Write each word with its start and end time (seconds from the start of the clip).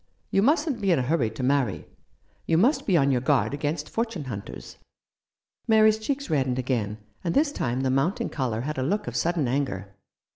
You 0.31 0.41
mustn't 0.41 0.81
be 0.81 0.91
in 0.91 0.97
a 0.97 1.03
hurry 1.03 1.29
to 1.29 1.43
marry. 1.43 1.85
You 2.47 2.57
must 2.57 2.87
be 2.87 2.97
on 2.97 3.11
your 3.11 3.21
guard 3.21 3.53
against 3.53 3.87
fortune 3.87 4.23
hunters." 4.23 4.79
Mary's 5.67 5.99
cheeks 5.99 6.27
reddened 6.27 6.57
again, 6.57 6.97
and 7.23 7.35
this 7.35 7.51
time 7.51 7.81
the 7.81 7.91
mounting 7.91 8.29
colour 8.29 8.61
had 8.61 8.79
a 8.79 8.83
look 8.83 9.05
of 9.05 9.15
sudden 9.15 9.47
anger. 9.47 9.93